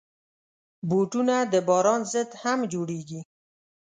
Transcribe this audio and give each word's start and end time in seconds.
بوټونه 0.89 1.35
د 1.53 1.53
باران 1.67 2.01
ضد 2.11 2.29
هم 2.41 2.59
جوړېږي. 2.73 3.21